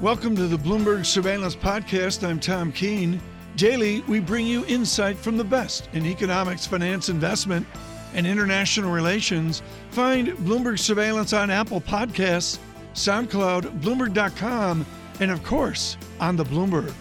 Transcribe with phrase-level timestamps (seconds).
[0.00, 2.26] Welcome to the Bloomberg Surveillance Podcast.
[2.26, 3.20] I'm Tom Keene.
[3.56, 7.66] Daily, we bring you insight from the best in economics, finance, investment,
[8.14, 9.60] and international relations.
[9.90, 12.58] Find Bloomberg Surveillance on Apple Podcasts,
[12.94, 14.86] SoundCloud, Bloomberg.com,
[15.20, 16.94] and of course, on the Bloomberg.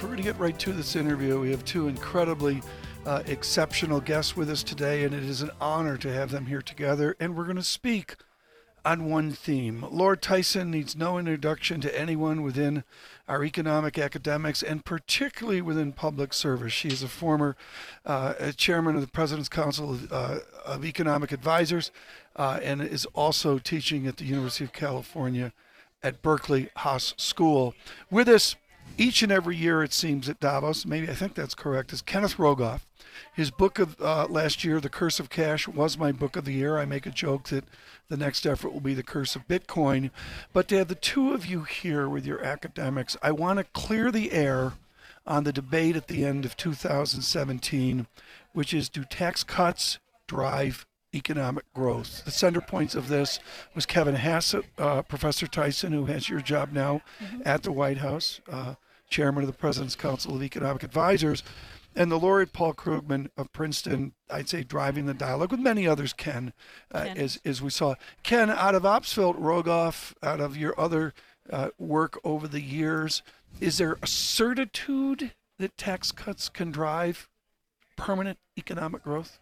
[0.00, 1.38] We're going to get right to this interview.
[1.38, 2.60] We have two incredibly
[3.06, 6.62] uh, exceptional guests with us today, and it is an honor to have them here
[6.62, 7.16] together.
[7.18, 8.16] And we're going to speak
[8.84, 9.84] on one theme.
[9.90, 12.84] Laura Tyson needs no introduction to anyone within
[13.28, 16.72] our economic academics and particularly within public service.
[16.72, 17.56] She is a former
[18.04, 21.92] uh, chairman of the President's Council of, uh, of Economic Advisors
[22.34, 25.52] uh, and is also teaching at the University of California
[26.02, 27.74] at Berkeley Haas School.
[28.10, 28.56] With us
[28.98, 32.36] each and every year, it seems, at Davos, maybe I think that's correct, is Kenneth
[32.36, 32.80] Rogoff.
[33.32, 36.52] His book of uh, last year, The Curse of Cash, was my book of the
[36.52, 36.78] year.
[36.78, 37.64] I make a joke that
[38.08, 40.10] the next effort will be The Curse of Bitcoin.
[40.52, 44.10] But to have the two of you here with your academics, I want to clear
[44.10, 44.74] the air
[45.26, 48.06] on the debate at the end of 2017,
[48.52, 52.24] which is do tax cuts drive economic growth.
[52.24, 53.38] The center points of this
[53.74, 57.42] was Kevin Hassett, uh, Professor Tyson, who has your job now mm-hmm.
[57.44, 58.74] at the White House, uh,
[59.08, 61.42] chairman of the President's Council of Economic Advisors,
[61.94, 66.12] and the laureate Paul Krugman of Princeton, I'd say driving the dialogue with many others,
[66.12, 66.52] Ken,
[66.92, 67.94] uh, as, as we saw.
[68.22, 71.12] Ken, out of Obstfeld, Rogoff, out of your other
[71.50, 73.22] uh, work over the years,
[73.60, 77.28] is there a certitude that tax cuts can drive
[77.96, 79.38] permanent economic growth?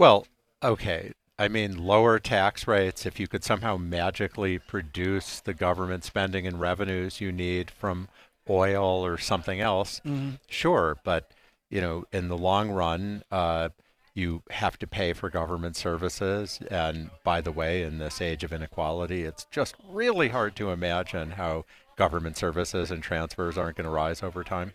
[0.00, 0.26] Well,
[0.62, 1.12] okay.
[1.38, 6.58] I mean, lower tax rates, if you could somehow magically produce the government spending and
[6.58, 8.08] revenues you need from
[8.48, 10.36] oil or something else, mm-hmm.
[10.48, 10.96] sure.
[11.04, 11.32] But,
[11.68, 13.68] you know, in the long run, uh,
[14.14, 16.60] you have to pay for government services.
[16.70, 21.32] And by the way, in this age of inequality, it's just really hard to imagine
[21.32, 21.66] how
[21.96, 24.72] government services and transfers aren't going to rise over time.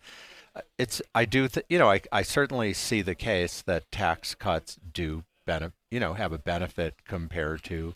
[0.77, 4.77] It's I do th- you know I, I certainly see the case that tax cuts
[4.93, 7.93] do benefit you know have a benefit compared to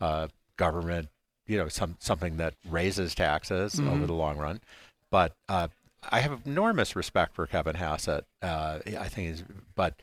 [0.00, 1.08] uh, government
[1.46, 3.88] you know some something that raises taxes mm-hmm.
[3.88, 4.60] over the long run.
[5.10, 5.68] But uh,
[6.10, 8.24] I have enormous respect for Kevin Hassett.
[8.42, 9.44] Uh, I think he's,
[9.74, 9.94] but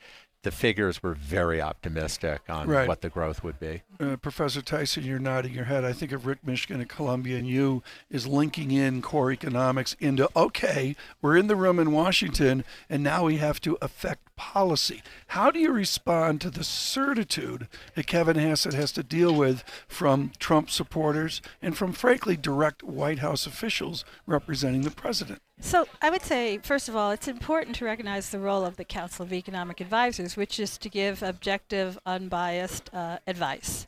[0.46, 2.88] the figures were very optimistic on right.
[2.88, 3.82] what the growth would be.
[4.00, 5.84] Uh, Professor Tyson, you're nodding your head.
[5.84, 10.30] I think of Rick Mishkin at Columbia and you is linking in core economics into
[10.36, 15.02] okay, we're in the room in Washington and now we have to affect policy.
[15.28, 20.32] How do you respond to the certitude that Kevin Hassett has to deal with from
[20.38, 25.42] Trump supporters and from frankly direct White House officials representing the president?
[25.60, 28.84] So I would say, first of all, it's important to recognize the role of the
[28.84, 33.88] Council of Economic Advisors, which is to give objective, unbiased uh, advice.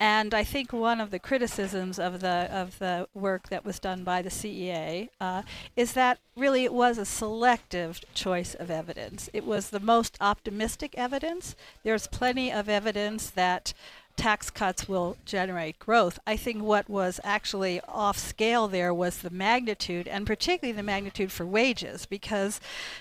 [0.00, 4.02] And I think one of the criticisms of the of the work that was done
[4.02, 5.42] by the CEA uh,
[5.76, 9.30] is that really it was a selective choice of evidence.
[9.32, 11.54] It was the most optimistic evidence.
[11.84, 13.72] There's plenty of evidence that
[14.16, 16.18] tax cuts will generate growth.
[16.26, 21.32] I think what was actually off scale there was the magnitude, and particularly the magnitude
[21.32, 22.60] for wages, because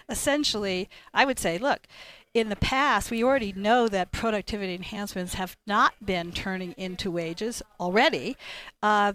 [0.10, 1.88] essentially, I would say, look,
[2.34, 7.62] in the past, we already know that productivity enhancements have not been turning into wages
[7.80, 8.36] already.
[8.82, 9.14] Uh,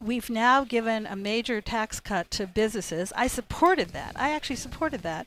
[0.00, 3.12] we've now given a major tax cut to businesses.
[3.16, 4.12] I supported that.
[4.16, 5.26] I actually supported that.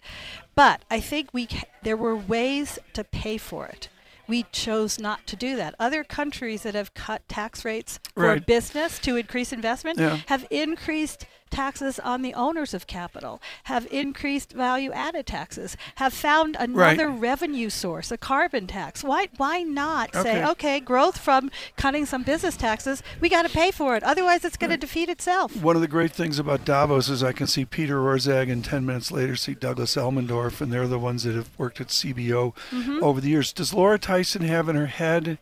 [0.53, 1.47] But I think we
[1.81, 3.87] there were ways to pay for it
[4.29, 5.73] we chose not to do that.
[5.79, 8.45] Other countries that have cut tax rates for right.
[8.45, 10.19] business to increase investment yeah.
[10.27, 16.55] have increased taxes on the owners of capital, have increased value added taxes, have found
[16.59, 17.19] another right.
[17.19, 19.03] revenue source, a carbon tax.
[19.03, 20.23] Why why not okay.
[20.23, 24.03] say, okay, growth from cutting some business taxes, we got to pay for it.
[24.03, 24.79] Otherwise it's going right.
[24.79, 25.55] to defeat itself.
[25.61, 28.85] One of the great things about Davos is I can see Peter Orszag and 10
[28.85, 33.03] minutes later see Douglas Elmendorf and they're the ones that have worked at CBO mm-hmm.
[33.03, 33.53] over the years.
[33.53, 35.39] Does Laura Tyson have in her head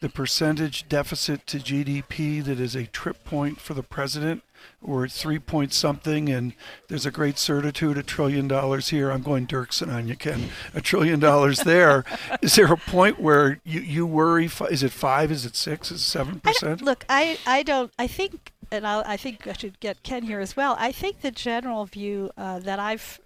[0.00, 4.42] the percentage deficit to GDP that is a trip point for the president?
[4.82, 6.52] We're at three point something, and
[6.88, 9.10] there's a great certitude, a trillion dollars here.
[9.10, 10.50] I'm going Dirksen on you, Ken.
[10.74, 12.04] A trillion dollars there.
[12.42, 14.48] is there a point where you, you worry?
[14.70, 15.32] Is it five?
[15.32, 15.90] Is it six?
[15.90, 16.82] Is it seven percent?
[16.82, 17.92] Look, I, I don't.
[17.98, 20.76] I think, and I'll, i think I should get Ken here as well.
[20.78, 23.18] I think the general view uh, that I've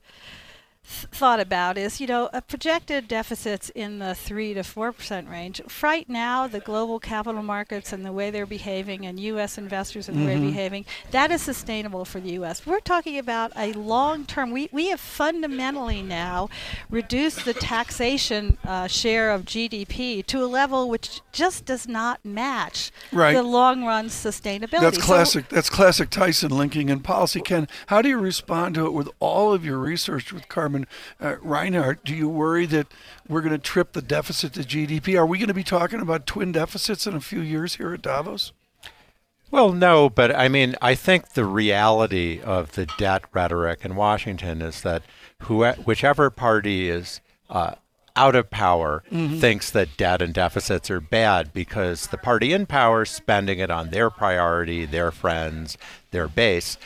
[0.90, 5.60] thought about is, you know, a projected deficits in the three to four percent range.
[5.82, 9.56] Right now, the global capital markets and the way they're behaving, and U.S.
[9.58, 10.52] investors and the way they're Mhm.
[10.52, 12.66] behaving, that is sustainable for the U.S.
[12.66, 14.50] We're talking about a long term.
[14.50, 16.48] We we have fundamentally now
[16.90, 22.90] reduced the taxation uh, share of GDP to a level which just does not match
[23.12, 23.32] Right.
[23.34, 24.80] the long run sustainability.
[24.80, 25.48] That's So- classic.
[25.48, 27.40] That's classic Tyson linking in policy.
[27.40, 30.48] Ken, how do you respond to it with all of your research with
[30.80, 30.86] Carmen
[31.20, 32.04] uh, Reinhart?
[32.04, 32.88] Do you worry that
[33.28, 35.18] we're going to trip the deficit to GDP?
[35.18, 38.02] Are we going to be talking about twin deficits in a few years here at
[38.02, 38.52] Davos?
[39.50, 44.62] Well, no, but I mean, I think the reality of the debt rhetoric in Washington
[44.62, 45.02] is that
[45.42, 47.74] who, whichever party is uh,
[48.14, 53.02] out of power thinks that debt and deficits are bad because the party in power
[53.02, 55.78] is spending it on their priority, their friends,
[56.10, 56.76] their base.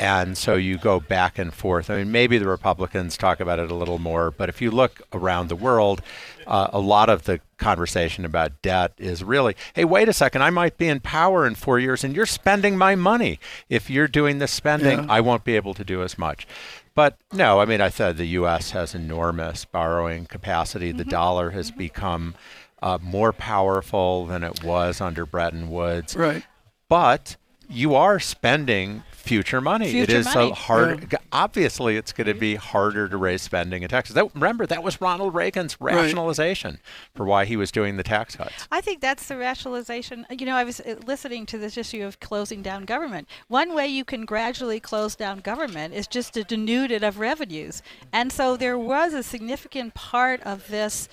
[0.00, 1.90] And so you go back and forth.
[1.90, 5.02] I mean, maybe the Republicans talk about it a little more, but if you look
[5.12, 6.02] around the world,
[6.46, 10.50] uh, a lot of the conversation about debt is really, hey, wait a second, I
[10.50, 13.40] might be in power in four years and you're spending my money.
[13.68, 15.06] If you're doing this spending, Yeah.
[15.08, 16.46] I won't be able to do as much.
[16.94, 18.70] But no, I mean, I said the U.S.
[18.70, 20.92] has enormous borrowing capacity.
[20.92, 22.34] The dollar has become
[22.82, 26.44] uh, more powerful than it was under Bretton Woods Right.
[26.88, 27.34] but
[27.68, 29.86] you are spending future money.
[29.88, 30.48] it Future is money.
[30.50, 31.14] so hard.
[31.30, 34.14] Obviously, it's going to be harder to raise spending and taxes.
[34.14, 36.78] That, remember, that was Ronald Reagan's rationalization
[37.14, 38.66] for why he was doing the tax cuts.
[38.72, 40.26] I think that's the rationalization.
[40.30, 43.28] You know, I was uh, listening to this issue of closing down government.
[43.48, 47.82] One way you can gradually close down government is just to denude it of revenues.
[48.12, 51.08] And so there was a significant part of this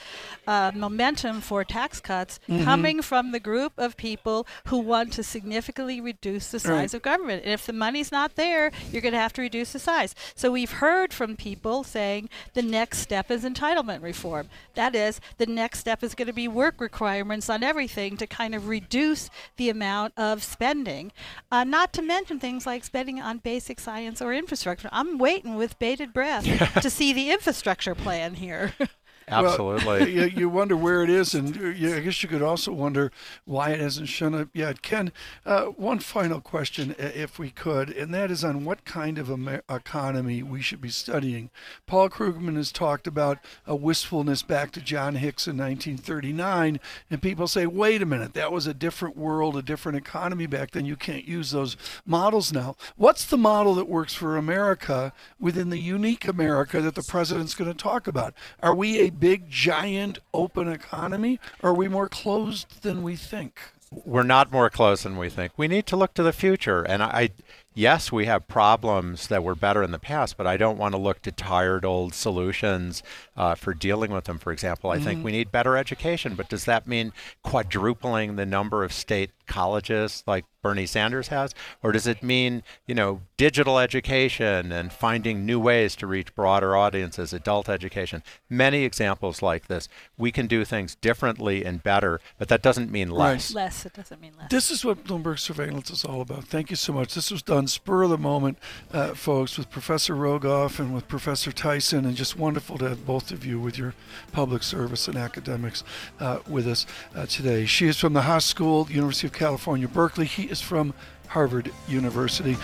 [0.48, 6.00] uh, momentum for tax cuts coming from the group of people who want to significantly
[6.00, 6.94] reduce the size Right.
[6.94, 7.44] of government.
[7.44, 7.74] And if the
[8.06, 10.16] money's not there, you're going to have to reduce the size.
[10.36, 14.50] So we've heard from people saying the next step is entitlement reform.
[14.76, 18.54] That is, the next step is going to be work requirements on everything to kind
[18.56, 21.12] of reduce the amount of spending.
[21.52, 24.90] Uh, not to mention things like spending on basic science or infrastructure.
[24.92, 26.46] I'm waiting with bated breath
[26.82, 28.74] to see the infrastructure plan here.
[29.28, 30.12] Absolutely.
[30.16, 33.12] you, you wonder where it is, and uh, you, I guess you could also wonder
[33.46, 34.82] why it hasn't shown up yet.
[34.82, 35.12] Ken,
[35.46, 39.64] uh, one final question, if we could, and that is on what kind of Amer-
[39.70, 41.50] economy we should be studying.
[41.88, 46.80] Paul Krugman has talked about a wistfulness back to John Hicks in 1939,
[47.10, 50.72] and people say, wait a minute, that was a different world, a different economy back
[50.72, 50.86] then.
[50.86, 52.76] You can't use those models now.
[52.96, 57.72] What's the model that works for America within the unique America that the president's going
[57.72, 58.34] to talk about?
[58.62, 63.60] Are we a big, giant, open economy, or are we more closed than we think?
[63.92, 65.54] We're not more closed than we think.
[65.56, 66.84] We need to look to the future.
[66.84, 67.30] And I, I
[67.76, 70.98] yes, we have problems that were better in the past, but I don't want to
[70.98, 73.04] look to tired old solutions
[73.38, 74.40] uh, for dealing with them.
[74.40, 77.14] For example, I think we need better education, but does that mean
[77.44, 81.54] quadrupling the number of state colleges like Bernie Sanders has?
[81.84, 86.76] Or does it mean, you know, digital education and finding new ways to reach broader
[86.76, 88.24] audiences, adult education?
[88.50, 89.88] Many examples like this.
[90.18, 93.54] We can do things differently and better, but that doesn't mean less.
[93.54, 94.50] less, it doesn't mean less.
[94.50, 96.46] This is what Bloomberg surveillance is all about.
[96.46, 97.14] Thank you so much.
[97.14, 98.58] This was done spur of the moment,
[98.92, 103.30] uh, folks, with Professor Rogoff and with Professor Tyson, and just wonderful to have both
[103.30, 103.94] of you with your
[104.32, 105.84] public service and academics
[106.20, 107.68] uh, with us uh, today.
[107.68, 110.26] She is from the Haas School, University of California, Berkeley.
[110.26, 110.94] He is from
[111.28, 112.56] Harvard University.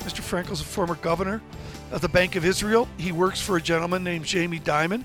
[0.00, 0.20] Mr.
[0.20, 1.40] Frenkel's a former governor
[1.90, 2.88] of the Bank of Israel.
[2.96, 5.04] He works for a gentleman named Jamie Dimon.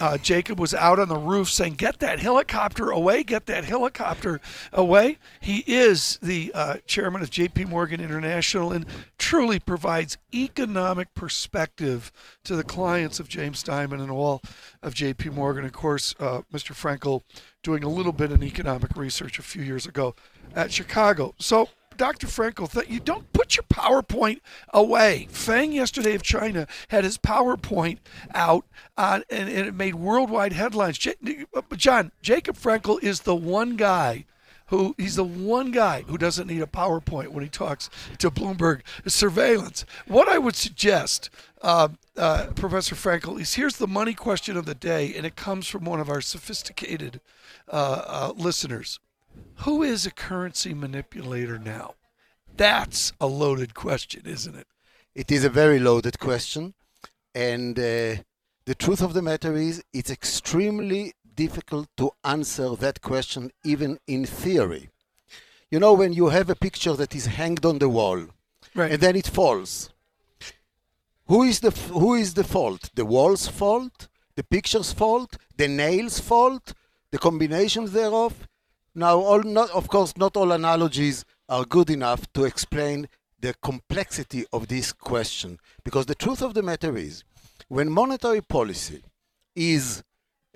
[0.00, 4.40] Uh, Jacob was out on the roof saying, Get that helicopter away, get that helicopter
[4.72, 5.18] away.
[5.40, 8.86] He is the uh, chairman of JP Morgan International and
[9.18, 12.10] truly provides economic perspective
[12.44, 14.40] to the clients of James Dimon and all
[14.82, 15.64] of JP Morgan.
[15.64, 16.72] Of course, uh, Mr.
[16.72, 17.22] Frenkel
[17.62, 20.14] doing a little bit in economic research a few years ago
[20.54, 21.34] at Chicago.
[21.38, 22.26] So, Dr.
[22.26, 24.40] Frenkel, th- you don't put your PowerPoint
[24.72, 25.28] away.
[25.30, 27.98] Fang yesterday of China had his PowerPoint
[28.34, 28.64] out,
[28.96, 30.98] uh, and, and it made worldwide headlines.
[30.98, 31.14] J-
[31.54, 34.24] uh, John, Jacob Frenkel is the one guy
[34.68, 37.88] who he's the one guy who doesn't need a PowerPoint when he talks
[38.18, 39.84] to Bloomberg surveillance.
[40.06, 41.30] What I would suggest,
[41.62, 45.68] uh, uh, Professor Frenkel, is here's the money question of the day, and it comes
[45.68, 47.20] from one of our sophisticated
[47.72, 48.98] uh, uh, listeners.
[49.64, 51.94] Who is a currency manipulator now?
[52.56, 54.66] That's a loaded question, isn't it?
[55.14, 56.74] It is a very loaded question,
[57.34, 58.16] and uh,
[58.66, 64.24] the truth of the matter is, it's extremely difficult to answer that question even in
[64.24, 64.90] theory.
[65.70, 68.26] You know, when you have a picture that is hanged on the wall
[68.74, 68.92] Right.
[68.92, 69.90] and then it falls,
[71.28, 72.90] who is the who is the fault?
[72.94, 76.72] The wall's fault, the picture's fault, the nail's fault,
[77.10, 78.46] the combinations thereof.
[78.98, 84.46] Now, all not, of course, not all analogies are good enough to explain the complexity
[84.54, 87.22] of this question, because the truth of the matter is,
[87.68, 89.02] when monetary policy
[89.54, 90.02] is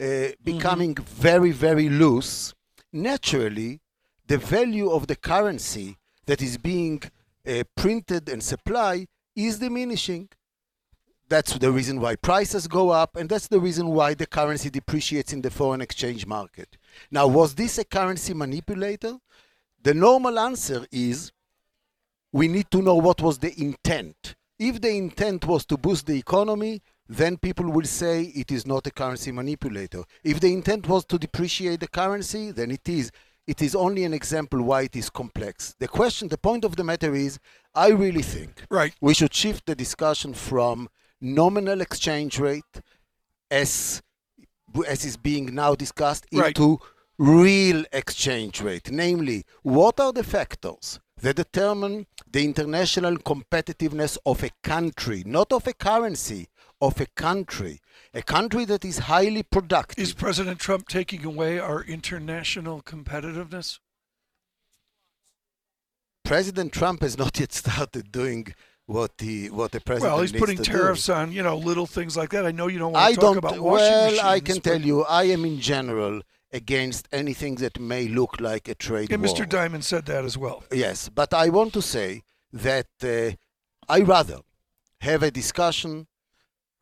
[0.00, 2.54] uh, becoming very, very loose,
[2.94, 3.82] naturally,
[4.26, 7.02] the value of the currency that is being
[7.47, 9.06] uh, printed and supplied
[9.37, 10.30] is diminishing.
[11.28, 15.35] That's the reason why prices go up, and that's the reason why the currency depreciates
[15.35, 16.78] in the foreign exchange market.
[17.11, 19.18] Now, was this a currency manipulator?
[19.82, 21.32] The normal answer is
[22.32, 24.35] we need to know what was the intent.
[24.59, 28.87] If the intent was to boost the economy, then people will say it is not
[28.87, 30.04] a currency manipulator.
[30.23, 33.11] If the intent was to depreciate the currency, then it is.
[33.47, 35.75] It is only an example why it is complex.
[35.78, 37.38] The question, the point of the matter is,
[37.75, 38.94] I really think Right.
[39.00, 40.88] we should shift the discussion from
[41.20, 42.80] nominal exchange rate
[43.50, 44.02] as
[44.87, 46.49] as is being now discussed Right.
[46.49, 46.79] into
[47.19, 54.50] real exchange rate namely what are the factors that determine the international competitiveness of a
[54.62, 56.49] country not of a currency
[56.81, 57.79] of a country
[58.15, 63.79] a country that is highly productive Is President Trump taking away our international competitiveness?
[66.25, 68.55] president trump has not yet started doing
[68.97, 70.73] what the what the president Well, he's putting to do.
[70.73, 72.44] tariffs on, you know, little things like that.
[72.50, 74.20] I know you don't want I to talk about washing well, machines.
[74.37, 78.75] I can tell you, I am in general against anything that may look like a
[78.75, 79.32] trade And war.
[79.32, 79.47] Mr.
[79.54, 80.59] Dimon said that as well.
[80.73, 82.09] Yes, but I want to say
[82.52, 83.30] that uh,
[83.97, 84.38] I rather
[85.00, 86.09] have a discussion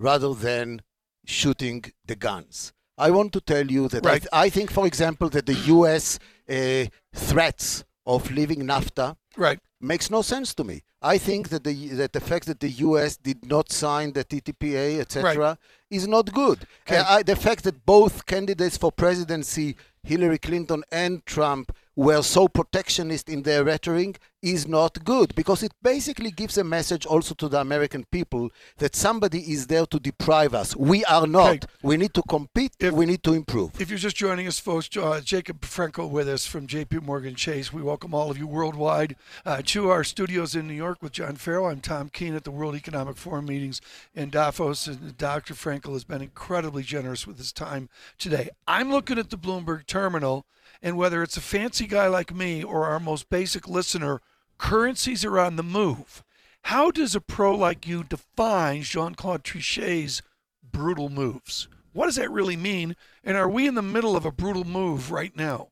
[0.00, 0.80] rather than
[1.26, 2.72] shooting the guns.
[2.96, 6.18] I want to tell you that I, th- I think, for example, that the U.S.
[6.48, 9.60] Uh, threats of leaving NAFTA Right.
[9.80, 10.82] makes no sense to me.
[11.00, 13.16] I think that the that the fact that the U.S.
[13.16, 15.56] did not sign the TTPA, etc.,
[15.90, 16.66] is not good.
[16.86, 16.96] Okay.
[16.98, 22.46] Uh, I, the fact that both candidates for presidency, Hillary Clinton and Trump, were so
[22.46, 27.48] protectionist in their rhetoric is not good because it basically gives a message also to
[27.48, 30.76] the American people that somebody is there to deprive us.
[30.76, 31.56] We are not.
[31.56, 31.66] Okay.
[31.82, 32.72] We need to compete.
[32.78, 33.80] If- we need to improve.
[33.80, 37.72] If you're just joining us, folks, uh, Jacob Frenkel with us from JP Morgan Chase.
[37.72, 41.34] We welcome all of you worldwide uh, to our studios in New York with John
[41.34, 41.66] Ferro.
[41.66, 43.80] I'm Tom Keene at the World Economic Forum meetings
[44.14, 45.54] in Davos, and Dr.
[45.54, 47.88] Frenkel has been incredibly generous with his time
[48.18, 48.50] today.
[48.68, 50.46] I'm looking at the Bloomberg terminal,
[50.82, 54.20] and whether it's a fancy guy like me or our most basic listener,
[54.58, 56.22] currencies are on the move.
[56.62, 60.22] How does a pro like you define Jean Claude Trichet's
[60.62, 61.68] brutal moves?
[61.92, 62.96] What does that really mean?
[63.24, 65.68] And are we in the middle of a brutal move right now?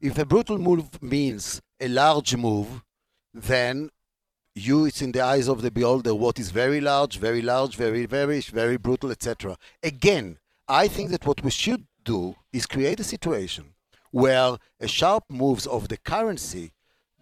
[0.00, 2.82] if a brutal move means a large move,
[3.32, 3.90] then
[4.54, 8.06] you, it's in the eyes of the beholder what is very large, very large, very,
[8.06, 9.56] very, very brutal, etc.
[9.82, 13.74] Again, I think that what we should do is create a situation
[14.10, 16.72] where a sharp moves of the currency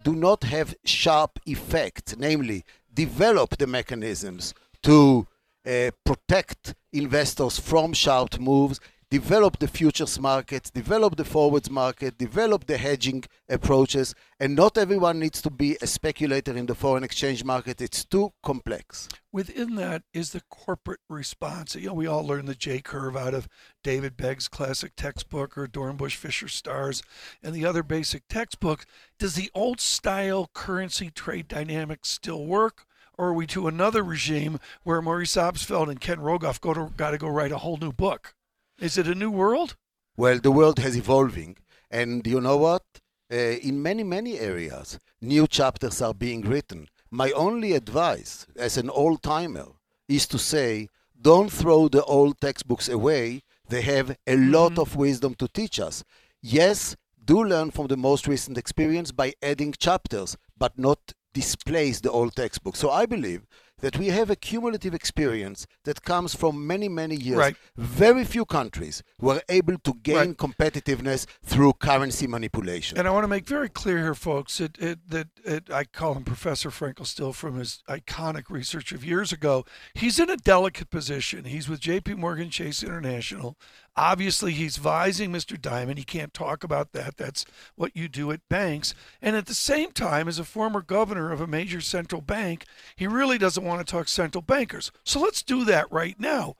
[0.03, 2.63] do not have sharp effects, namely,
[2.93, 5.27] develop the mechanisms to
[5.67, 8.79] uh, protect investors from sharp moves,
[9.19, 15.17] develop the futures markets, develop the forwards market, develop the hedging approaches, and not everyone
[15.19, 17.79] needs to be a speculator in the foreign exchange market.
[17.79, 19.07] It's too complex.
[19.31, 21.75] Within that is the corporate response.
[21.75, 23.47] You know, we all learned the J curve out of
[23.85, 27.01] David Begg's classic textbook or Dornbusch Fischer Startz
[27.41, 28.85] and the other basic textbooks.
[29.17, 32.85] Does the old style currency trade dynamics still work?
[33.17, 37.11] Or are we to another regime where Maurice Obstfeld and Ken Rogoff go to, got
[37.11, 38.35] to go write a whole new book?
[38.77, 39.77] Is it a new world?
[40.17, 41.55] Well, the world has evolving,
[41.89, 42.83] and you know what?
[43.31, 46.89] Uh, in many, many areas, new chapters are being written.
[47.09, 49.67] My only advice as an old timer
[50.09, 50.89] is to say,
[51.19, 53.43] don't throw the old textbooks away.
[53.69, 56.03] They have a lot of wisdom to teach us.
[56.41, 62.11] Yes, do learn from the most recent experience by adding chapters, but not displace the
[62.11, 62.75] old textbook.
[62.75, 63.45] So I believe
[63.79, 67.37] that we have a cumulative experience that comes from many, many years.
[67.37, 67.55] Right.
[67.75, 70.37] Very few countries were able to gain Right.
[70.37, 72.97] competitiveness through currency manipulation.
[72.97, 76.13] And I want to make very clear here, folks, that, it, that it, I call
[76.13, 79.65] him Professor Frenkel still from his iconic research of years ago.
[79.93, 81.45] He's in a delicate position.
[81.45, 83.57] He's with JP Morgan Chase International.
[83.97, 85.57] Obviously, he's vising Mr.
[85.57, 85.97] Dimon.
[85.97, 87.15] He can't talk about that.
[87.15, 88.93] That's what you do at banks.
[89.21, 93.07] And at the same time, as a former governor of a major central bank, he
[93.07, 94.91] really doesn't want to talk central bankers.
[95.05, 96.55] So let's do that right now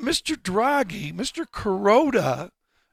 [0.00, 0.36] Mr.
[0.36, 1.46] Draghi, Mr.
[1.46, 2.50] Kuroda,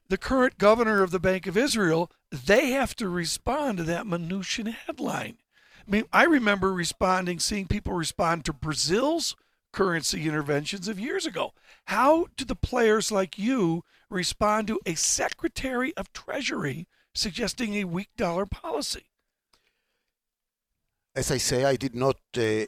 [0.08, 4.72] the current governor of the Bank of Israel, they have to respond to that Mnuchin
[4.72, 5.38] headline.
[5.86, 9.34] I mean, I remember responding, seeing people respond to Brazil's
[9.72, 11.52] currency interventions of years ago.
[11.86, 18.10] How do the players like you respond to a Secretary of Treasury suggesting a weak
[18.16, 19.06] dollar policy?
[21.14, 22.66] As I say, I did not uh,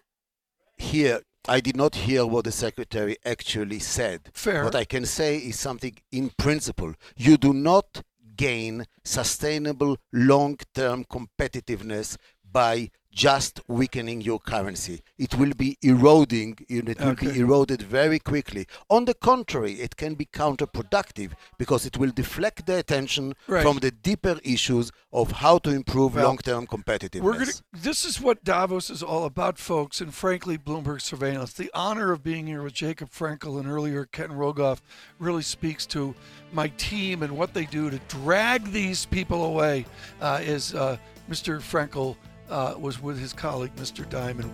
[0.76, 1.20] hear.
[1.48, 4.30] I did not hear what the secretary actually said.
[4.32, 4.64] Fair.
[4.64, 6.94] What I can say is something in principle.
[7.16, 8.02] You do not
[8.36, 12.16] gain sustainable long-term competitiveness
[12.50, 15.02] by just weakening your currency.
[15.18, 17.32] It will be eroding, it will Okay.
[17.32, 18.66] be eroded very quickly.
[18.88, 23.62] On the contrary, it can be counterproductive because it will deflect the attention Right.
[23.62, 27.20] from the deeper issues of how to improve Well, long-term competitiveness.
[27.20, 27.52] We're gonna.
[27.72, 31.52] This is what Davos is all about, folks, and frankly, Bloomberg surveillance.
[31.52, 34.78] The honor of being here with Jacob Frenkel and earlier Ken Rogoff
[35.18, 36.14] really speaks to
[36.52, 39.84] my team and what they do to drag these people away.
[40.20, 40.96] Uh, as uh,
[41.30, 41.60] Mr.
[41.60, 42.16] Frenkel
[42.52, 44.04] uh, was with his colleague, Mr.
[44.04, 44.50] Dimon.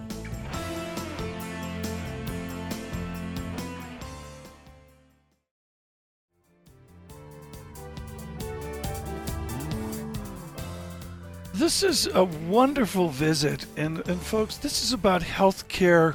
[11.52, 16.14] This is a wonderful visit, and, and folks, this is about healthcare.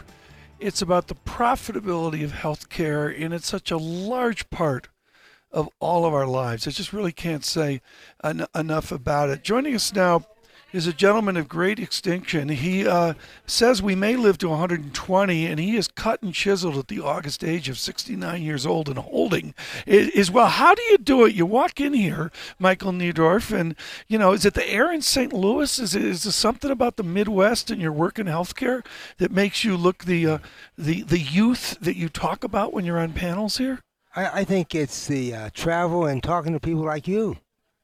[0.61, 4.87] It's about the profitability of healthcare, and it's such a large part
[5.51, 6.65] of all of our lives.
[6.65, 7.81] I just really can't say
[8.23, 9.43] en- enough about it.
[9.43, 10.25] Joining us now
[10.74, 12.50] is a gentleman of great extinction.
[12.50, 13.13] He uh,
[13.46, 17.44] says we may live to 120, and he is cut and chiseled at the august
[17.44, 19.53] age of 69 years old and holding
[19.86, 20.48] it is well.
[20.48, 21.36] How do you do it?
[21.36, 23.75] You walk in here, Michael Neidorff, and
[24.08, 25.32] you know, is it the air in St.
[25.32, 25.77] Louis?
[25.77, 28.84] Is it is something about the Midwest and your work in healthcare
[29.18, 30.38] that makes you look the uh,
[30.77, 33.80] the the youth that you talk about when you're on panels here?
[34.15, 37.38] I, I think it's the uh, travel and talking to people like you.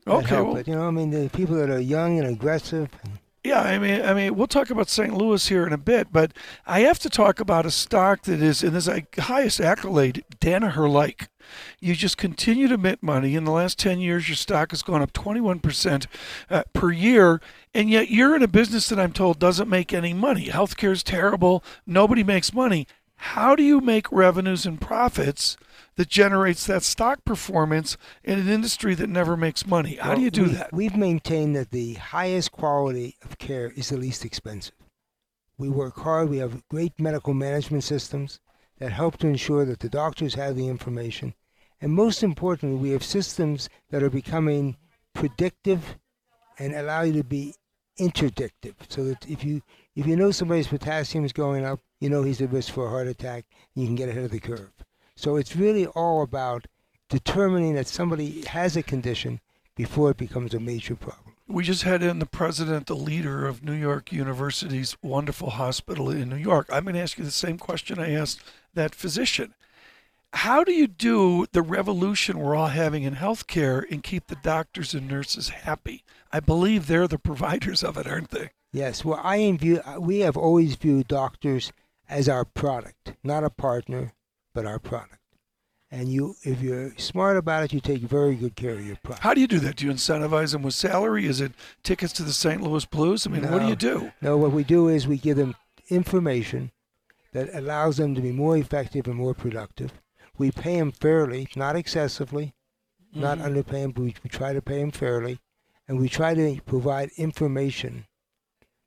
[0.09, 0.67] Okay, help well- it.
[0.67, 2.89] You know, I mean, the people that are young and aggressive.
[3.03, 5.13] And Yeah, I mean, I mean, we'll talk about St.
[5.13, 6.33] Louis here in a bit, but
[6.67, 11.29] I have to talk about a stock that is, in this highest accolade, Danaher like.
[11.79, 13.35] You just continue to mint money.
[13.35, 16.05] In the last 10 years, your stock has gone up 21%
[16.49, 17.41] uh, per year,
[17.73, 20.47] and yet you're in a business that I'm told doesn't make any money.
[20.47, 21.63] Healthcare is terrible.
[21.87, 22.87] Nobody makes money.
[23.15, 25.57] How do you make revenues and profits
[25.99, 29.95] that generates that stock performance in an industry that never makes money?
[29.95, 30.71] How do you do we- that?
[30.71, 34.75] We've maintained that the highest quality of care is the least expensive.
[35.57, 36.29] We work hard.
[36.29, 38.39] We have great medical management systems
[38.77, 41.33] that help to ensure that the doctors have the information.
[41.81, 44.77] And most importantly, we have systems that are becoming
[45.13, 45.97] predictive
[46.57, 47.55] and allow you to be
[47.97, 48.75] interdictive.
[48.87, 49.63] So that if you
[49.97, 52.89] if you know somebody's potassium is going up, you know he's at risk for a
[52.89, 53.43] heart attack,
[53.75, 54.71] and you can get ahead of the curve.
[55.19, 56.65] So it's really all about
[57.09, 59.41] determining that somebody has a condition
[59.75, 61.35] before it becomes a major problem.
[61.45, 66.29] We just had in the president, the leader of New York University's wonderful hospital in
[66.29, 66.69] New York.
[66.71, 68.39] I'm going to ask you the same question I asked
[68.75, 69.55] that physician.
[70.31, 74.93] How do you do the revolution we're all having in healthcare and keep the doctors
[74.93, 76.05] and nurses happy?
[76.31, 78.51] I believe they're the providers of it, aren't they?
[78.71, 81.73] Yes, well, I view we have always viewed doctors
[82.07, 84.13] as our product, not a partner,
[84.53, 85.15] but our product.
[85.91, 89.23] And you, if you're smart about it, you take very good care of your product.
[89.23, 89.77] How do you do that?
[89.77, 91.25] Do you incentivize them with salary?
[91.25, 92.61] Is it tickets to the St.
[92.61, 93.25] Louis Blues?
[93.25, 94.11] I mean, what do you do?
[94.21, 95.55] No, what we do is we give them
[95.89, 96.71] information
[97.33, 99.91] that allows them to be more effective and more productive.
[100.37, 102.53] We pay them fairly, not excessively,
[103.13, 103.43] not Mhm.
[103.45, 105.39] underpay them, but we, we try to pay them fairly.
[105.87, 108.05] And we try to provide information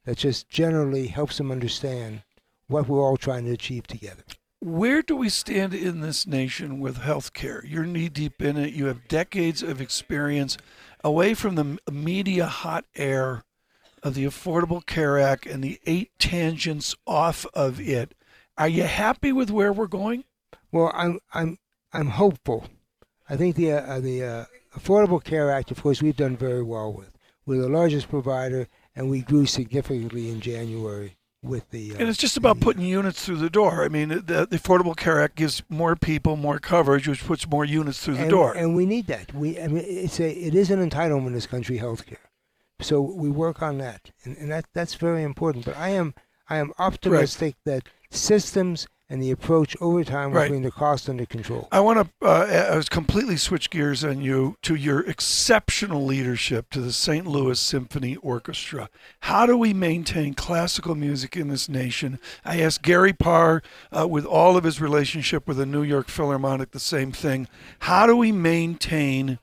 [0.04, 2.22] that just generally helps them understand
[2.68, 4.22] what we're all trying to achieve together.
[4.64, 7.68] Where do we stand in this nation with healthcare?
[7.68, 8.72] You're knee deep in it.
[8.72, 10.56] You have decades of experience
[11.02, 13.42] away from the media hot air
[14.04, 18.14] of the Affordable Care Act and the eight tangents off of it.
[18.56, 20.22] Are you happy with where we're going?
[20.70, 21.58] Well, I'm I'm
[21.92, 22.66] I'm hopeful.
[23.28, 24.44] I think the uh, the uh,
[24.78, 27.10] Affordable Care Act, of course, we've done very well with.
[27.46, 31.92] We're the largest provider, and we grew significantly in January with the.
[31.92, 33.84] Uh, And it's just about the- putting units through the door.
[33.84, 37.64] I mean, the, the Affordable Care Act gives more people more coverage, which puts more
[37.64, 38.54] units through the and, door.
[38.54, 39.34] and we need that.
[39.34, 42.16] We I mean, it's a it is an entitlement in this country, healthcare.
[42.80, 45.64] So we work on that, and, and that that's very important.
[45.64, 46.14] But I am
[46.48, 50.48] I am optimistic that systems and the approach over time will Right.
[50.48, 51.68] bring the cost under control.
[51.70, 56.80] I want to uh, I completely switch gears on you to your exceptional leadership to
[56.80, 57.26] the St.
[57.26, 58.88] Louis Symphony Orchestra.
[59.20, 62.18] How do we maintain classical music in this nation?
[62.42, 63.62] I asked Gary Parr,
[63.94, 67.48] uh, with all of his relationship with the New York Philharmonic, the same thing.
[67.80, 69.38] How do we maintain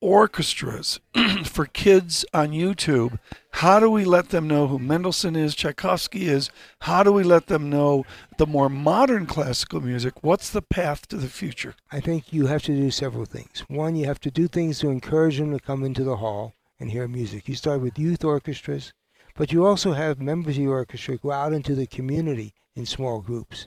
[0.00, 1.00] orchestras
[1.44, 3.18] for kids on YouTube?
[3.52, 6.50] How do we let them know who Mendelssohn is, Tchaikovsky is?
[6.82, 8.04] How do we let them know
[8.36, 10.22] the more modern classical music?
[10.22, 11.74] What's the path to the future?
[11.90, 13.64] I think you have to do several things.
[13.68, 16.90] One, you have to do things to encourage them to come into the hall and
[16.90, 17.48] hear music.
[17.48, 18.92] You start with youth orchestras,
[19.34, 23.20] but you also have members of your orchestra go out into the community in small
[23.20, 23.66] groups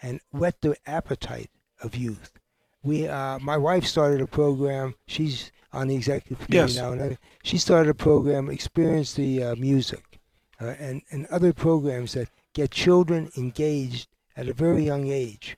[0.00, 2.32] and whet the appetite of youth.
[2.82, 4.94] We, uh, my wife started a program.
[5.06, 6.76] She's on the executive committee Yes.
[6.76, 6.92] now.
[6.92, 10.20] And she started a program, Experience the uh, Music,
[10.60, 15.56] uh, and, and other programs that get children engaged at a very young age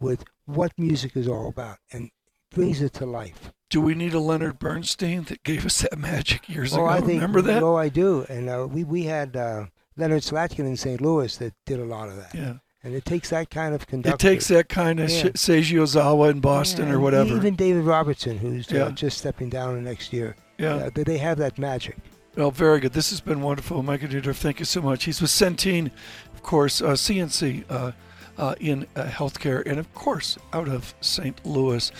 [0.00, 2.10] with what music is all about and
[2.50, 3.52] brings it to life.
[3.68, 6.86] Do we need a Leonard Bernstein that gave us that magic years oh, ago?
[6.86, 7.62] I think, Remember that?
[7.62, 8.24] Oh, I do.
[8.28, 11.00] And uh, we, we had uh, Leonard Slatkin in St.
[11.00, 12.34] Louis that did a lot of that.
[12.34, 12.54] yeah.
[12.86, 14.14] And it takes that kind of conductor.
[14.14, 15.24] It takes that kind of Yeah.
[15.30, 17.34] Seiji Ozawa in Boston Yeah, or whatever.
[17.34, 20.36] Even David Robertson, who's uh, just stepping down the next year.
[20.56, 20.74] yeah.
[20.76, 21.96] Uh, they- have that magic.
[22.36, 22.92] Well, very good.
[22.92, 23.82] This has been wonderful.
[23.82, 25.02] Michael Dieter, thank you so much.
[25.02, 25.90] He's with Centene,
[26.32, 27.90] of course, uh, CNC uh,
[28.38, 31.44] uh, in uh, healthcare, and of course, out of St.
[31.44, 31.90] Louis.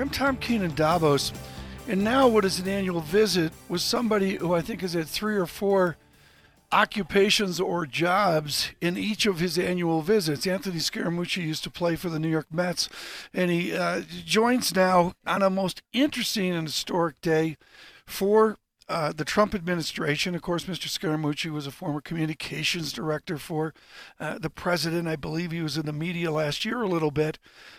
[0.00, 1.30] I'm Tom Keene in Davos.
[1.86, 5.36] And now, what is an annual visit with somebody who I think is at three
[5.36, 5.98] or four
[6.72, 10.46] occupations or jobs in each of his annual visits.
[10.46, 12.88] Anthony Scaramucci used to play for the New York Mets,
[13.34, 17.58] and he uh, joins now on a most interesting and historic day
[18.06, 18.56] for
[18.88, 20.34] uh, the Trump administration.
[20.34, 20.88] Of course, Mr.
[20.88, 23.74] Scaramucci was a former communications director for
[24.18, 25.08] uh, the president.
[25.08, 27.38] I believe he was in the media last year a little bit.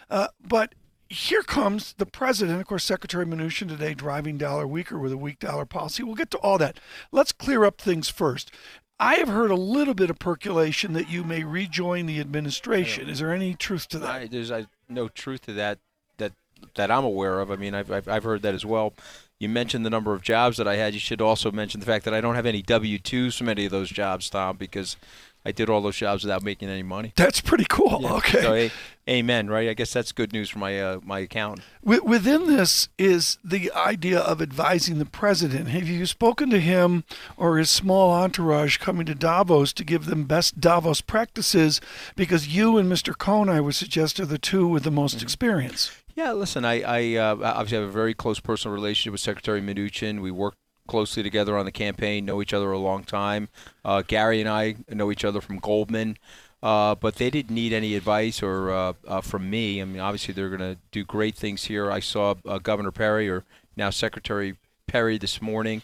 [0.09, 0.75] Uh, but
[1.11, 5.39] here comes the president, of course, Secretary Mnuchin today driving dollar weaker with a weak
[5.39, 6.03] dollar policy.
[6.03, 6.79] We'll get to all that.
[7.11, 8.49] Let's clear up things first.
[8.97, 13.09] I have heard a little bit of percolation that you may rejoin the administration.
[13.09, 14.09] Is there any truth to that?
[14.09, 15.79] I, there's I, no truth to that
[16.17, 16.31] that
[16.75, 17.51] that I'm aware of.
[17.51, 18.93] I mean, I've, I've I've heard that as well.
[19.37, 20.93] You mentioned the number of jobs that I had.
[20.93, 23.71] You should also mention the fact that I don't have any W-2s from any of
[23.71, 24.97] those jobs, Tom, because
[25.43, 27.13] I did all those jobs without making any money.
[27.15, 27.99] That's pretty cool.
[28.01, 28.13] Yeah.
[28.13, 28.41] Okay.
[28.69, 28.75] So,
[29.09, 29.69] amen, right?
[29.69, 31.65] I guess that's good news for my uh, my accountant.
[31.83, 35.69] Within this is the idea of advising the president.
[35.69, 37.03] Have you spoken to him
[37.37, 41.81] or his small entourage coming to Davos to give them best Davos practices?
[42.15, 43.17] Because you and Mr.
[43.17, 45.91] Cohn, I would suggest, are the two with the most experience.
[46.13, 50.21] Yeah, listen, I, I uh, obviously have a very close personal relationship with Secretary Mnuchin.
[50.21, 50.53] We work
[50.91, 53.47] closely together on the campaign, know each other a long time.
[53.85, 56.17] Uh, Gary and I know each other from Goldman,
[56.61, 59.81] uh, but they didn't need any advice or uh, uh, from me.
[59.81, 61.89] I mean, obviously they're going to do great things here.
[61.89, 63.45] I saw uh, Governor Perry, or
[63.77, 65.81] now Secretary Perry, this morning.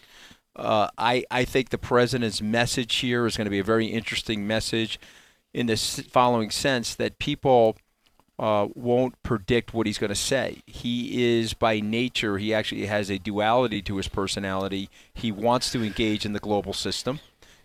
[0.54, 4.46] Uh, I, I think the president's message here is going to be a very interesting
[4.46, 5.00] message
[5.54, 7.78] in the following sense that people
[8.38, 10.62] uh, won't predict what he's going to say.
[10.66, 14.88] He is by nature, he actually has a duality to his personality.
[15.12, 17.20] He wants to engage in the global system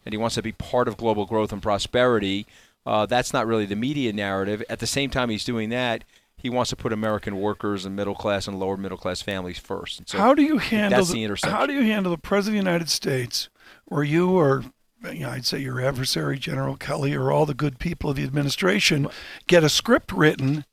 [0.06, 2.46] and he wants to be part of global growth and prosperity.
[2.86, 4.64] Uh, that's not really the media narrative.
[4.70, 6.04] At the same time, he's doing that.
[6.36, 10.02] He wants to put American workers and middle class and lower middle class families first.
[10.10, 11.58] So how do you handle that's the, the intersection.
[11.58, 13.50] how do you handle the president of the United States,
[13.86, 14.66] where you or
[15.12, 18.24] you know, I'd say your adversary, General Kelly, or all the good people of the
[18.24, 19.08] administration
[19.48, 20.66] get a script written,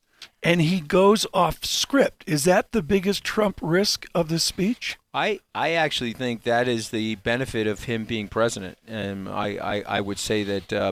[0.43, 2.23] and he goes off script?
[2.27, 4.97] Is that the biggest Trump risk of this speech?
[5.13, 8.77] I, I actually think that is the benefit of him being president.
[8.87, 10.91] And I, I, I would say that uh,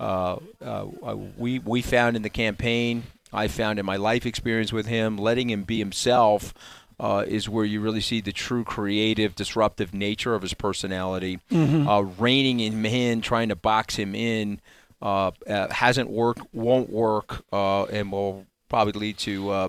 [0.00, 4.86] uh, uh, we, we found in the campaign, I found in my life experience with
[4.86, 6.54] him, letting him be himself
[7.02, 11.40] uh, is where you really see the true creative, disruptive nature of his personality.
[11.52, 14.60] Uh, reining him in, trying to box him in,
[15.02, 19.68] uh, uh, hasn't worked, won't work, uh, and will probably lead to uh,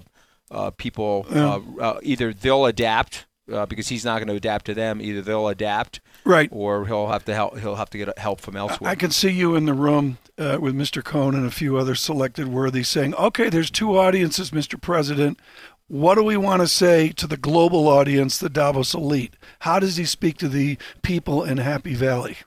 [0.52, 4.74] uh, people uh, uh, either they'll adapt uh, because he's not going to adapt to
[4.76, 5.02] them.
[5.02, 6.48] Either they'll adapt, Right.
[6.54, 7.58] or he'll have to help.
[7.58, 8.90] He'll have to get help from elsewhere.
[8.92, 11.04] I can see you in the room uh, with Mr.
[11.04, 14.80] Cohn and a few other selected worthies saying, okay, there's two audiences, Mr.
[14.80, 15.40] President.
[15.88, 19.36] What do we want to say to the global audience, the Davos elite?
[19.60, 22.38] How does he speak to the people in Happy Valley?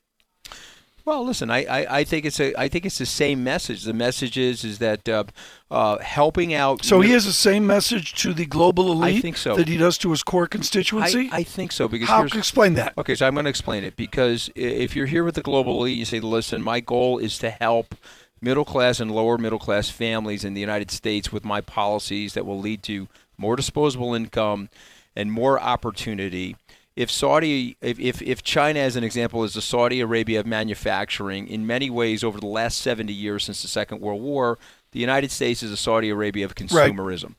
[1.07, 3.85] Well, listen, I, I, I think it's a I think it's the same message.
[3.85, 5.23] The message is is that uh,
[5.71, 6.85] uh, helping out.
[6.85, 9.55] So he has the same message to the global elite I think so.
[9.55, 11.29] that he does to his core constituency.
[11.31, 12.93] I, I think so because How here's, explain that?
[12.99, 15.97] Okay, so I'm going to explain it because if you're here with the global elite,
[15.97, 17.95] you say, listen, my goal is to help
[18.41, 22.45] middle class and lower middle class families in the United States with my policies that
[22.45, 23.07] will lead to
[23.39, 24.69] more disposable income
[25.15, 26.57] and more opportunity.
[26.95, 31.47] If Saudi, if, if, if China, as an example, is the Saudi Arabia of manufacturing,
[31.47, 34.59] in many ways over the last 70 years since the Second World War,
[34.93, 37.35] the United States is the Saudi Arabia of consumerism.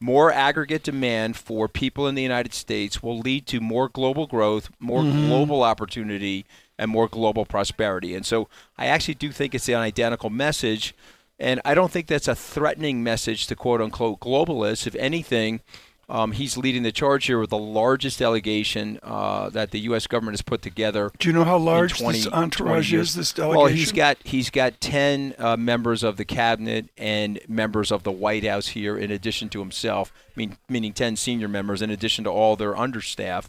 [0.00, 4.70] More aggregate demand for people in the United States will lead to more global growth,
[4.78, 5.26] more mm-hmm.
[5.26, 6.44] global opportunity,
[6.78, 8.14] and more global prosperity.
[8.14, 10.94] And so I actually do think it's an identical message.
[11.38, 14.86] And I don't think that's a threatening message to quote unquote globalists.
[14.86, 15.60] If anything,
[16.08, 20.06] um, he's leading the charge here with the largest delegation uh, that the U.S.
[20.06, 23.14] government has put together Do you know how large 20 this entourage is?
[23.14, 23.58] This delegation.
[23.58, 28.12] Well, he's got he's got ten uh, members of the cabinet and members of the
[28.12, 30.12] White House here, in addition to himself.
[30.16, 33.48] I Mean, meaning ten senior members, in addition to all their understaff.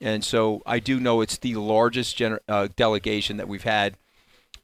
[0.00, 3.96] And so I do know it's the largest gener- uh, delegation that we've had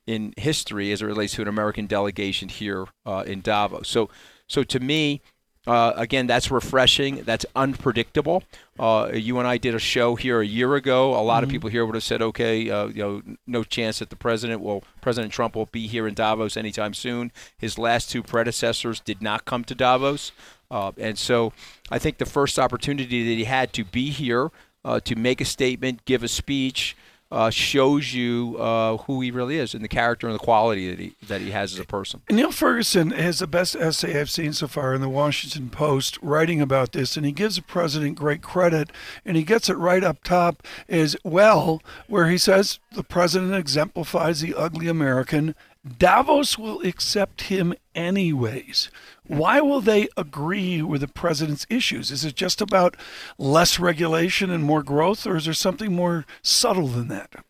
[0.07, 3.89] in history as it relates to an American delegation here uh, in Davos.
[3.89, 4.09] So,
[4.47, 5.21] so to me,
[5.67, 7.23] uh, again, that's refreshing.
[7.25, 8.45] That's unpredictable.
[8.79, 11.19] Uh, you and I did a show here a year ago.
[11.19, 14.11] A lot of people here would have said, "Okay, uh, you know, no chance that
[14.11, 18.23] the president will, President Trump will be here in Davos anytime soon." His last two
[18.23, 20.31] predecessors did not come to Davos,
[20.71, 21.53] uh, and so
[21.91, 24.53] I think the first opportunity that he had to be here
[24.85, 26.97] uh, to make a statement, give a speech,
[27.31, 30.99] uh, shows you uh, who he really is and the character and the quality that
[30.99, 32.23] he that he has as a person.
[32.31, 36.61] Niall Ferguson has the best essay I've seen so far in the Washington Post writing
[36.61, 38.91] about this, and he gives the president great credit,
[39.25, 44.41] and he gets it right up top as well, where he says the president exemplifies
[44.41, 45.55] the ugly American.
[45.87, 48.91] Davos will accept him anyways.
[49.27, 52.11] Why will they agree with the president's issues?
[52.11, 52.97] Is it just about
[53.39, 57.45] less regulation and more growth, or is there something more subtle than that?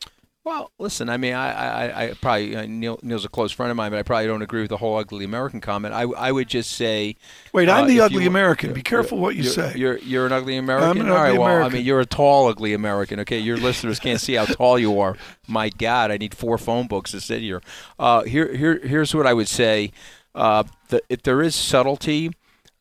[0.46, 1.50] Well, listen, I mean, I,
[1.88, 4.42] I, I probably uh, Niall, Niall's a close friend of mine, but I probably don't
[4.42, 5.92] agree with the whole ugly American comment.
[5.92, 7.16] I, I would just say,
[7.52, 8.72] Wait, I'm uh, the ugly you- American.
[8.72, 9.72] Be careful what you you're, say.
[9.74, 10.88] You're you're an ugly American.
[10.88, 13.18] I'm an All right, ugly well, I mean, you're a tall ugly American.
[13.18, 15.16] Okay, your listeners can't see how tall you are.
[15.48, 17.60] My God, I need four phone books to sit here.
[17.98, 19.90] Uh, here, here, here's what I would say.
[20.32, 22.30] Uh, the, if there is subtlety,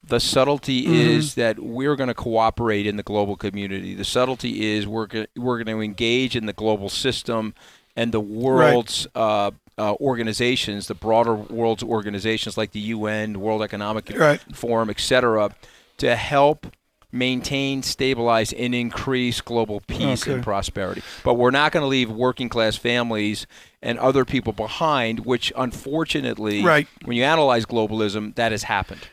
[0.07, 0.93] the subtlety Mm-hmm.
[0.93, 3.95] is that we're going to cooperate in the global community.
[3.95, 7.53] The subtlety is we're go- we're going to engage in the global system
[7.95, 14.11] and the world's uh, uh, organizations, the broader world's organizations like the UN, World Economic
[14.15, 14.39] Right.
[14.53, 15.51] Forum, et cetera,
[15.97, 16.67] to help
[17.11, 20.33] maintain, stabilize, and increase global peace Okay.
[20.33, 21.01] and prosperity.
[21.23, 23.47] But we're not going to leave working class families
[23.81, 26.87] and other people behind, which unfortunately, Right.
[27.05, 29.07] when you analyze globalism, that has happened.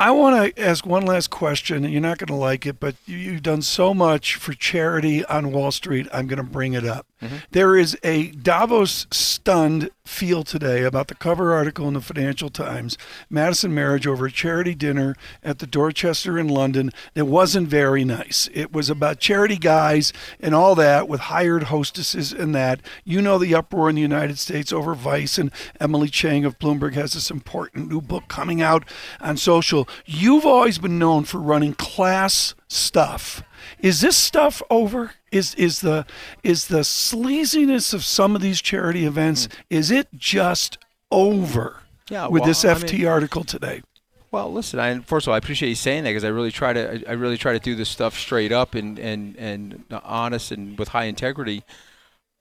[0.00, 2.94] I want to ask one last question, and you're not going to like it, but
[3.04, 6.06] you- you've done so much for charity on Wall Street.
[6.12, 7.06] I'm going to bring it up.
[7.20, 7.36] Mm-hmm.
[7.50, 12.96] There is a Davos stunned feel today about the cover article in the Financial Times
[13.28, 18.48] Madison Marriage over a charity dinner at the Dorchester in London It wasn't very nice.
[18.54, 22.80] It was about charity guys and all that with hired hostesses and that.
[23.04, 25.50] You know the uproar in the United States over Vice, and
[25.80, 28.84] Emily Chang of Bloomberg has this important new book coming out
[29.20, 29.88] on social.
[30.06, 33.42] You've always been known for running class stuff.
[33.80, 35.12] Is this stuff over?
[35.30, 36.06] Is is the
[36.42, 39.46] is the sleaziness of some of these charity events?
[39.46, 39.52] Hmm.
[39.70, 40.78] Is it just
[41.10, 41.80] over?
[42.10, 43.82] Yeah, with well, this I FT mean- article today.
[44.30, 44.78] Well, listen.
[44.78, 46.92] I, first of all, I appreciate you saying that because I really try to.
[47.08, 50.78] I, I really try to do this stuff straight up and and and honest and
[50.78, 51.62] with high integrity.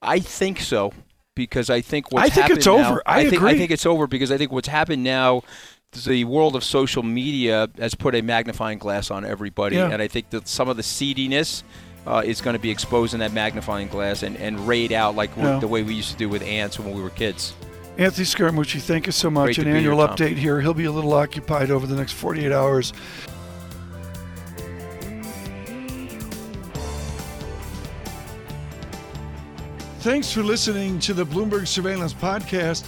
[0.01, 0.91] I think so
[1.33, 3.01] because I think what's I think it's now- over.
[3.05, 3.51] I think agree.
[3.51, 5.43] I think it's over because I think what's happened now.
[5.93, 9.89] The world of social media has put a magnifying glass on everybody, Yeah.
[9.89, 11.63] and I think that some of the seediness
[12.05, 15.31] uh, is going to be exposed in that magnifying glass and, and rayed out like
[15.37, 15.59] Yeah.
[15.59, 17.53] the way we used to do with ants when we were kids.
[17.97, 19.57] Anthony Scaramucci, thank you so much.
[19.57, 20.59] An be here, annual update here.
[20.61, 22.93] He'll be a little occupied over the next 48 hours.
[29.99, 32.87] Thanks for listening to the Bloomberg Surveillance Podcast.